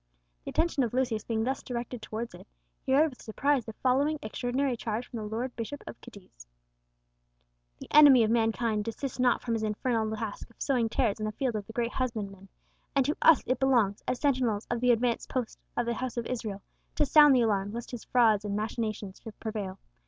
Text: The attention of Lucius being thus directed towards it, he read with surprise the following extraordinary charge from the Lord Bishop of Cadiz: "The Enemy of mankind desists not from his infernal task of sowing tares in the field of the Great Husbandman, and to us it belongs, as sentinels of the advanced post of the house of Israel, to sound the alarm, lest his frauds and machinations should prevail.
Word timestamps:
The 0.43 0.49
attention 0.49 0.81
of 0.81 0.95
Lucius 0.95 1.23
being 1.23 1.43
thus 1.43 1.61
directed 1.61 2.01
towards 2.01 2.33
it, 2.33 2.47
he 2.83 2.91
read 2.95 3.11
with 3.11 3.21
surprise 3.21 3.65
the 3.65 3.73
following 3.83 4.17
extraordinary 4.23 4.75
charge 4.75 5.05
from 5.07 5.17
the 5.17 5.25
Lord 5.25 5.55
Bishop 5.55 5.83
of 5.85 6.01
Cadiz: 6.01 6.47
"The 7.77 7.87
Enemy 7.91 8.23
of 8.23 8.31
mankind 8.31 8.83
desists 8.83 9.19
not 9.19 9.43
from 9.43 9.53
his 9.53 9.61
infernal 9.61 10.09
task 10.17 10.49
of 10.49 10.59
sowing 10.59 10.89
tares 10.89 11.19
in 11.19 11.25
the 11.27 11.31
field 11.31 11.55
of 11.55 11.67
the 11.67 11.73
Great 11.73 11.91
Husbandman, 11.93 12.49
and 12.95 13.05
to 13.05 13.15
us 13.21 13.43
it 13.45 13.59
belongs, 13.59 14.01
as 14.07 14.19
sentinels 14.19 14.65
of 14.71 14.81
the 14.81 14.89
advanced 14.89 15.29
post 15.29 15.59
of 15.77 15.85
the 15.85 15.93
house 15.93 16.17
of 16.17 16.25
Israel, 16.25 16.63
to 16.95 17.05
sound 17.05 17.35
the 17.35 17.41
alarm, 17.41 17.71
lest 17.71 17.91
his 17.91 18.05
frauds 18.05 18.43
and 18.43 18.55
machinations 18.55 19.21
should 19.23 19.39
prevail. 19.39 19.77